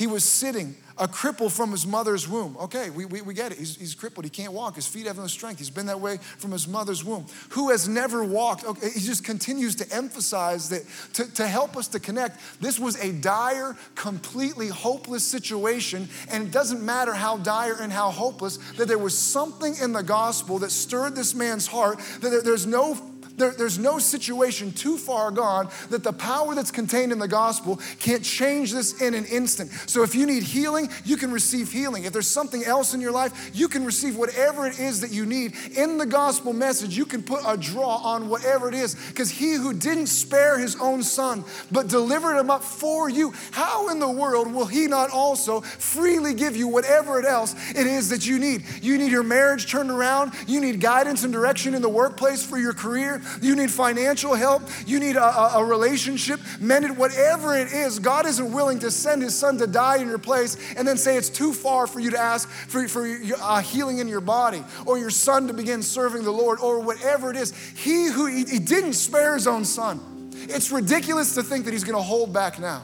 [0.00, 2.56] He was sitting, a cripple from his mother's womb.
[2.58, 3.58] Okay, we, we, we get it.
[3.58, 4.24] He's, he's crippled.
[4.24, 4.76] He can't walk.
[4.76, 5.58] His feet have no strength.
[5.58, 7.26] He's been that way from his mother's womb.
[7.50, 8.64] Who has never walked?
[8.64, 12.40] Okay, he just continues to emphasize that to, to help us to connect.
[12.62, 16.08] This was a dire, completely hopeless situation.
[16.30, 20.02] And it doesn't matter how dire and how hopeless, that there was something in the
[20.02, 22.94] gospel that stirred this man's heart, that there, there's no
[23.40, 27.80] there, there's no situation too far gone that the power that's contained in the gospel
[27.98, 29.70] can't change this in an instant.
[29.86, 32.04] So if you need healing, you can receive healing.
[32.04, 35.26] If there's something else in your life, you can receive whatever it is that you
[35.26, 35.54] need.
[35.76, 39.54] In the gospel message, you can put a draw on whatever it is because he
[39.54, 44.10] who didn't spare his own son but delivered him up for you, how in the
[44.10, 48.38] world will he not also freely give you whatever it else it is that you
[48.38, 48.64] need?
[48.82, 52.58] You need your marriage turned around, you need guidance and direction in the workplace for
[52.58, 57.72] your career, you need financial help, you need a, a, a relationship mended, whatever it
[57.72, 60.96] is, God isn't willing to send his son to die in your place and then
[60.96, 63.06] say it's too far for you to ask for, for
[63.40, 67.30] uh, healing in your body or your son to begin serving the Lord or whatever
[67.30, 67.52] it is.
[67.76, 70.00] He who he, he didn't spare his own son.
[70.48, 72.82] It's ridiculous to think that he's going to hold back now.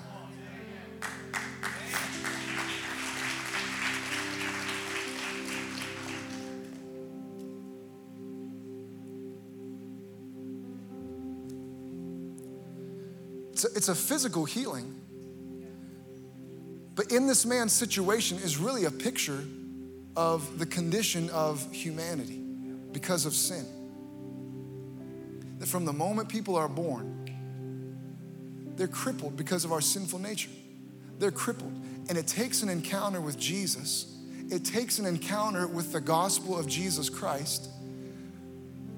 [13.77, 14.95] It's a, physical healing.
[16.95, 19.45] But in this man's situation is really a picture
[20.17, 22.41] of the condition of humanity
[22.93, 23.67] because of sin.
[25.59, 27.29] That from the moment people are born,
[28.77, 30.51] they're crippled because of our sinful nature.
[31.19, 31.73] They're crippled.
[32.09, 34.07] And it takes an encounter with Jesus,
[34.51, 37.69] it takes an encounter with the gospel of Jesus Christ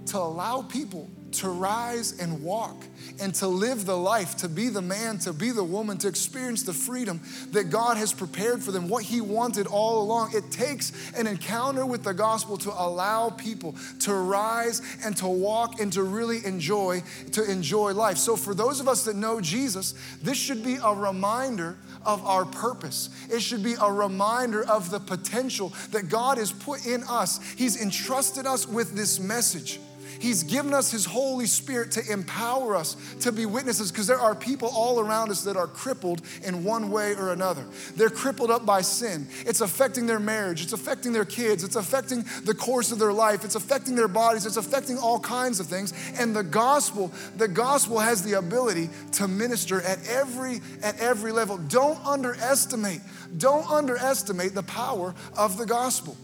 [0.07, 2.85] to allow people to rise and walk
[3.21, 6.63] and to live the life, to be the man, to be the woman, to experience
[6.63, 10.35] the freedom that God has prepared for them, what He wanted all along.
[10.35, 15.81] It takes an encounter with the gospel to allow people to rise and to walk
[15.81, 18.19] and to really enjoy, to enjoy life.
[18.19, 22.45] So for those of us that know Jesus, this should be a reminder of our
[22.45, 23.11] purpose.
[23.31, 27.41] It should be a reminder of the potential that God has put in us.
[27.57, 29.81] He's entrusted us with this message.
[30.21, 34.35] He's given us His Holy Spirit to empower us to be witnesses because there are
[34.35, 37.65] people all around us that are crippled in one way or another.
[37.97, 39.27] They're crippled up by sin.
[39.47, 43.45] It's affecting their marriage, it's affecting their kids, it's affecting the course of their life,
[43.45, 45.93] it's affecting their bodies, it's affecting all kinds of things.
[46.19, 51.59] And the gospel, the gospel has the ability to minister at every at every level.
[51.59, 53.01] Don't underestimate,
[53.37, 56.17] don't underestimate the power of the gospel.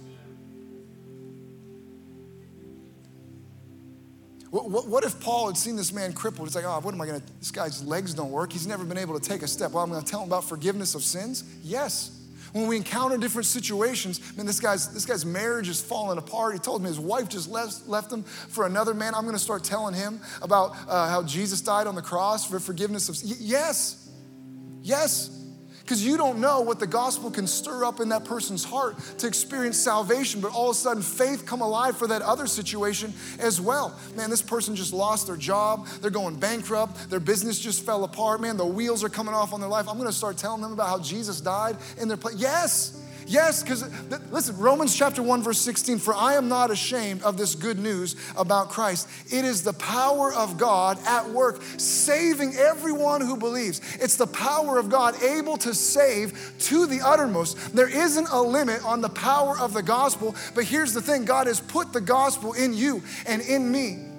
[4.54, 6.46] What, what, what, if Paul had seen this man crippled?
[6.46, 8.52] He's like, oh, what am I going to, this guy's legs don't work.
[8.52, 9.72] He's never been able to take a step.
[9.72, 11.42] Well, I'm going to tell him about forgiveness of sins?
[11.64, 12.20] Yes.
[12.52, 16.52] When we encounter different situations, man, this guy's, this guy's marriage is falling apart.
[16.52, 19.16] He told me his wife just left, left him for another man.
[19.16, 22.60] I'm going to start telling him about uh, how Jesus died on the cross for
[22.60, 23.40] forgiveness of, sins.
[23.40, 24.08] yes,
[24.80, 25.43] yes
[25.84, 29.26] because you don't know what the gospel can stir up in that person's heart to
[29.26, 33.60] experience salvation, but all of a sudden faith come alive for that other situation as
[33.60, 33.94] well.
[34.16, 38.40] Man, this person just lost their job, they're going bankrupt, their business just fell apart,
[38.40, 39.86] man, the wheels are coming off on their life.
[39.86, 42.36] I'm gonna start telling them about how Jesus died in their place.
[42.36, 43.84] Yes, Yes, because
[44.30, 48.16] listen, Romans chapter 1, verse 16, for I am not ashamed of this good news
[48.36, 49.08] about Christ.
[49.32, 53.80] It is the power of God at work, saving everyone who believes.
[54.00, 57.74] It's the power of God able to save to the uttermost.
[57.74, 61.46] There isn't a limit on the power of the gospel, but here's the thing God
[61.46, 64.13] has put the gospel in you and in me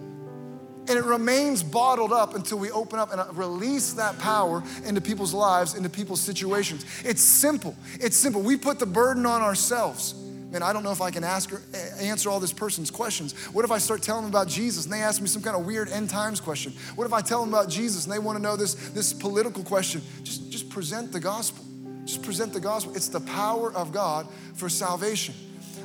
[0.87, 5.33] and it remains bottled up until we open up and release that power into people's
[5.33, 6.85] lives, into people's situations.
[7.03, 7.75] It's simple.
[7.99, 8.41] It's simple.
[8.41, 10.13] We put the burden on ourselves.
[10.51, 11.61] Man, I don't know if I can ask or
[11.99, 13.33] answer all this person's questions.
[13.47, 15.65] What if I start telling them about Jesus and they ask me some kind of
[15.65, 16.71] weird end times question?
[16.95, 19.63] What if I tell them about Jesus and they want to know this, this political
[19.63, 20.01] question?
[20.23, 21.65] Just, just present the gospel.
[22.05, 22.95] Just present the gospel.
[22.95, 25.35] It's the power of God for salvation.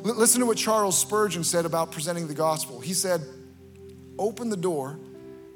[0.05, 2.79] L- listen to what Charles Spurgeon said about presenting the gospel.
[2.79, 3.23] He said,
[4.21, 4.99] Open the door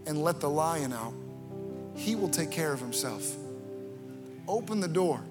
[0.07, 1.13] and let the lion out.
[1.95, 3.37] He will take care of himself.
[4.49, 5.23] Open the door.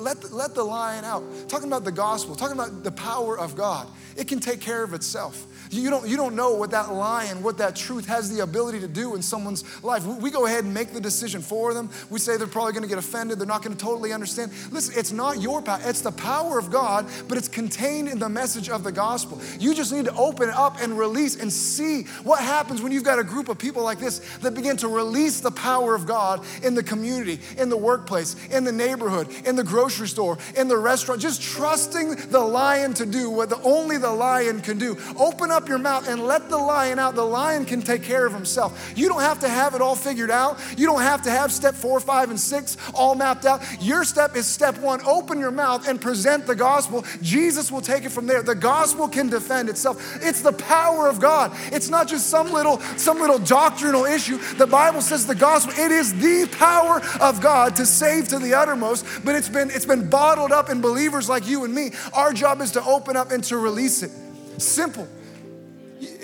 [0.00, 1.22] Let, let the lion out.
[1.48, 3.86] Talking about the gospel, talking about the power of God.
[4.16, 5.46] It can take care of itself.
[5.70, 8.88] You don't, you don't know what that lion, what that truth has the ability to
[8.88, 10.04] do in someone's life.
[10.04, 11.90] We go ahead and make the decision for them.
[12.10, 13.38] We say they're probably going to get offended.
[13.38, 14.52] They're not going to totally understand.
[14.70, 15.80] Listen, it's not your power.
[15.84, 19.40] It's the power of God, but it's contained in the message of the gospel.
[19.58, 23.04] You just need to open it up and release and see what happens when you've
[23.04, 26.44] got a group of people like this that begin to release the power of God
[26.62, 30.76] in the community, in the workplace, in the neighborhood, in the grocery store, in the
[30.76, 34.96] restaurant, just trusting the lion to do what the, only the lion can do.
[35.18, 37.14] Open up your mouth and let the lion out.
[37.14, 38.92] The lion can take care of himself.
[38.94, 40.58] You don't have to have it all figured out.
[40.76, 43.62] You don't have to have step four, five, and six all mapped out.
[43.80, 47.04] Your step is step one open your mouth and present the gospel.
[47.22, 48.42] Jesus will take it from there.
[48.42, 50.18] The gospel can defend itself.
[50.22, 51.52] It's the power of God.
[51.72, 54.38] It's not just some little, some little doctrinal issue.
[54.54, 58.54] The Bible says the gospel, it is the power of God to save to the
[58.54, 61.90] uttermost, but it's been, it's been bottled up in believers like you and me.
[62.12, 64.10] Our job is to open up and to release it.
[64.58, 65.08] Simple.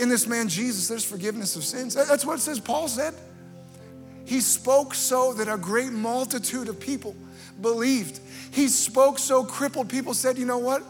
[0.03, 1.95] In this man Jesus, there's forgiveness of sins.
[1.95, 3.15] That's what it says, Paul said.
[4.25, 7.15] He spoke so that a great multitude of people
[7.61, 8.19] believed.
[8.51, 10.83] He spoke so crippled people said, you know what?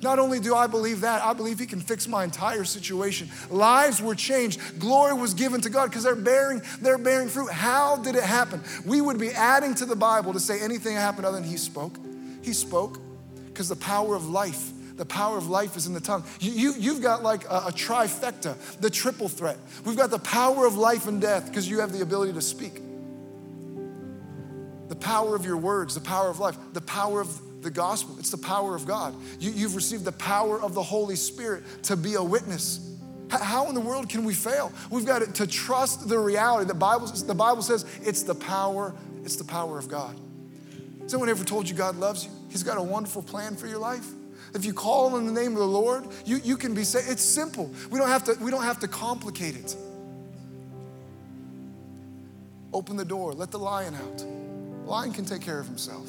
[0.00, 3.28] Not only do I believe that, I believe He can fix my entire situation.
[3.50, 4.78] Lives were changed.
[4.78, 7.50] Glory was given to God because they're bearing, they're bearing fruit.
[7.50, 8.62] How did it happen?
[8.86, 11.98] We would be adding to the Bible to say anything happened other than He spoke.
[12.40, 12.98] He spoke
[13.44, 16.24] because the power of life the power of life is in the tongue.
[16.40, 19.58] You, you, have got like a, a, trifecta, the triple threat.
[19.84, 22.80] We've got the power of life and death because you have the ability to speak.
[24.88, 28.16] The power of your words, the power of life, the power of the gospel.
[28.18, 29.14] It's the power of God.
[29.40, 32.92] You, you've received the power of the Holy Spirit to be a witness.
[33.30, 34.70] How in the world can we fail?
[34.90, 36.68] We've got to trust the reality.
[36.68, 40.16] The Bible, the Bible says it's the power, it's the power of God.
[41.02, 42.30] Has anyone ever told you God loves you?
[42.50, 44.06] He's got a wonderful plan for your life.
[44.54, 47.10] If you call on the name of the Lord, you, you can be saved.
[47.10, 47.72] It's simple.
[47.90, 49.76] We don't have to, we don't have to complicate it.
[52.72, 54.18] Open the door, let the lion out.
[54.18, 56.08] The lion can take care of himself.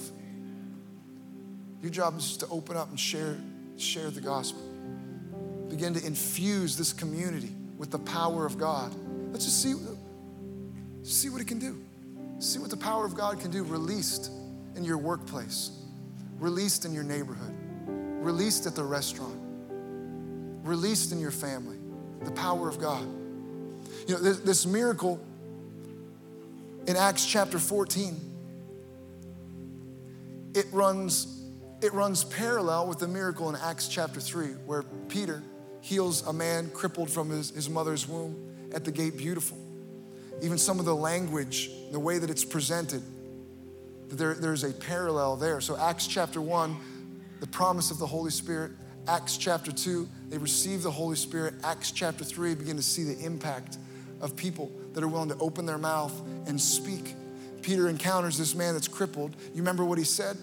[1.82, 3.38] Your job is to open up and share,
[3.78, 4.62] share the gospel.
[5.70, 8.94] Begin to infuse this community with the power of God.
[9.32, 9.76] Let's just see,
[11.04, 11.84] see what it can do.
[12.40, 14.32] See what the power of God can do released
[14.76, 15.72] in your workplace,
[16.40, 17.55] released in your neighborhood,
[18.26, 19.40] released at the restaurant,
[20.64, 21.78] released in your family.
[22.24, 23.06] The power of God.
[24.08, 25.24] You know, this, this miracle
[26.88, 28.20] in Acts chapter 14,
[30.56, 31.32] it runs
[31.82, 35.44] it runs parallel with the miracle in Acts chapter 3, where Peter
[35.82, 38.36] heals a man crippled from his, his mother's womb
[38.74, 39.58] at the gate beautiful.
[40.42, 43.04] Even some of the language, the way that it's presented,
[44.08, 45.62] there, there's a parallel there.
[45.62, 46.76] So, Acts chapter 1,
[47.40, 48.72] the promise of the Holy Spirit.
[49.08, 51.54] Acts chapter 2, they receive the Holy Spirit.
[51.64, 53.78] Acts chapter 3, begin to see the impact
[54.22, 56.14] of people that are willing to open their mouth
[56.48, 57.16] and speak.
[57.62, 59.36] Peter encounters this man that's crippled.
[59.54, 60.38] You remember what he said?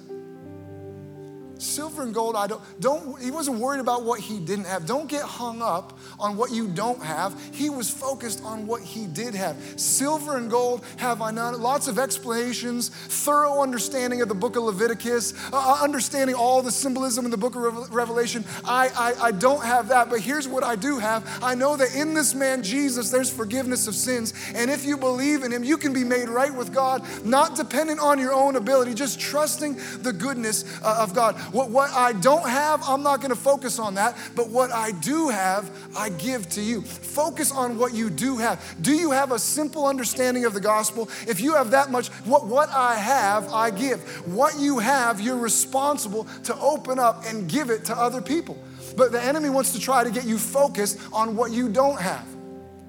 [1.62, 4.84] Silver and gold, I don't, don't, he wasn't worried about what he didn't have.
[4.84, 7.40] Don't get hung up on what you don't have.
[7.52, 9.56] He was focused on what he did have.
[9.76, 14.64] Silver and gold have I not, lots of explanations, thorough understanding of the book of
[14.64, 18.44] Leviticus, uh, uh understanding all the symbolism in the book of Revelation.
[18.64, 21.38] I, I, I don't have that, but here's what I do have.
[21.42, 24.34] I know that in this man, Jesus, there's forgiveness of sins.
[24.54, 28.00] And if you believe in him, you can be made right with God, not dependent
[28.00, 31.36] on your own ability, just trusting the goodness uh, of God.
[31.53, 35.28] What, what I don't have, I'm not gonna focus on that, but what I do
[35.28, 36.80] have, I give to you.
[36.82, 38.76] Focus on what you do have.
[38.80, 41.11] Do you have a simple understanding of the gospel?
[41.28, 44.00] If you have that much, what, what I have, I give.
[44.26, 48.57] What you have, you're responsible to open up and give it to other people.
[48.96, 52.26] But the enemy wants to try to get you focused on what you don't have.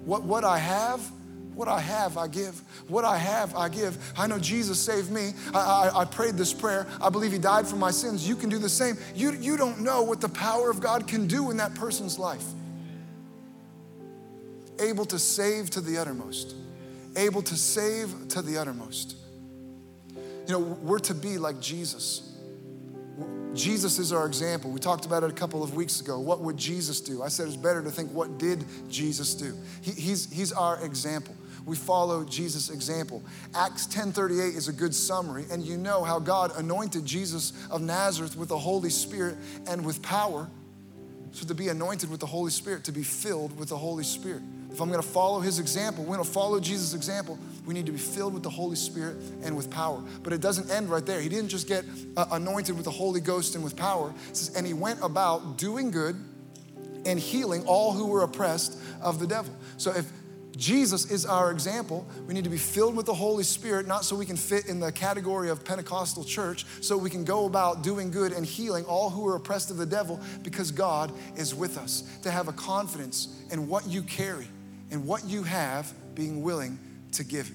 [0.05, 1.01] What, what I have,
[1.56, 2.62] what I have, I give.
[2.88, 3.97] What I have, I give.
[4.18, 5.34] I know Jesus saved me.
[5.54, 6.88] I, I, I, prayed this prayer.
[7.01, 8.28] I believe He died for my sins.
[8.28, 8.97] You can do the same.
[9.16, 12.45] You, you don't know what the power of God can do in that person's life.
[14.80, 16.56] Able to save to the uttermost.
[17.16, 19.16] Able to save to the uttermost.
[20.47, 22.30] You know, we're to be like Jesus.
[23.54, 24.72] Jesus is our example.
[24.72, 26.20] We talked about it a couple of weeks ago.
[26.20, 27.22] What would Jesus do?
[27.22, 29.56] I said it's better to think, what did Jesus do?
[29.82, 31.36] He, he's, he's our example
[31.66, 33.24] we follow Jesus' example.
[33.55, 38.36] Acts 10:38 is a good summary, and you know how God anointed Jesus of Nazareth
[38.36, 39.38] with the Holy Spirit
[39.68, 40.49] and with power.
[41.32, 44.43] So to be anointed with the Holy Spirit, to be filled with the Holy Spirit.
[44.72, 47.97] If I'm gonna follow his example, we're gonna follow Jesus' example, we need to be
[47.97, 50.03] filled with the Holy Spirit and with power.
[50.22, 51.22] But it doesn't end right there.
[51.22, 51.86] He didn't just get
[52.18, 54.14] uh, anointed with the Holy Ghost and with power.
[54.30, 56.16] It says, and he went about doing good
[57.05, 59.53] and healing all who were oppressed of the devil.
[59.78, 60.11] So if
[60.56, 62.06] Jesus is our example.
[62.28, 64.80] We need to be filled with the Holy Spirit, not so we can fit in
[64.80, 69.10] the category of Pentecostal church, so we can go about doing good and healing all
[69.10, 72.04] who are oppressed of the devil because God is with us.
[72.24, 74.47] To have a confidence in what you carry
[74.91, 76.78] and what you have, being willing
[77.14, 77.51] to give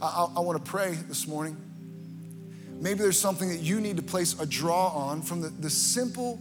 [0.00, 1.56] I, I, I want to pray this morning.
[2.80, 6.40] Maybe there's something that you need to place a draw on from the, the simple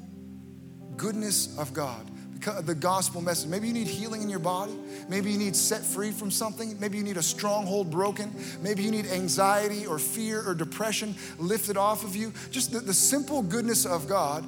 [0.97, 2.09] goodness of God
[2.43, 3.49] the gospel message.
[3.49, 4.77] Maybe you need healing in your body.
[5.07, 6.79] Maybe you need set free from something.
[6.79, 8.33] Maybe you need a stronghold broken.
[8.61, 12.33] Maybe you need anxiety or fear or depression lifted off of you.
[12.51, 14.45] Just the, the simple goodness of God.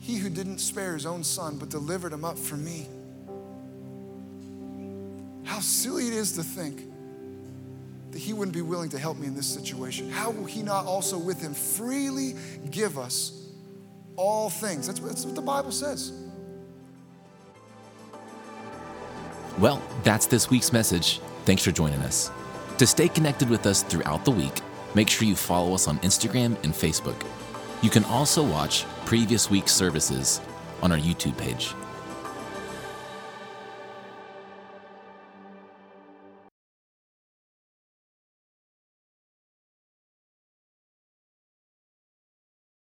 [0.00, 2.86] He who didn't spare his own son but delivered him up for me.
[5.44, 6.82] How silly it is to think
[8.10, 10.10] that he wouldn't be willing to help me in this situation.
[10.10, 12.34] How will he not also with him freely
[12.70, 13.43] give us
[14.16, 14.86] all things?
[14.86, 16.12] That's, that's what the Bible says.
[19.58, 21.20] Well, that's this week's message.
[21.44, 22.30] Thanks for joining us.
[22.78, 24.60] To stay connected with us throughout the week,
[24.94, 27.24] make sure you follow us on Instagram and Facebook.
[27.82, 30.40] You can also watch previous week's services
[30.82, 31.74] on our YouTube page.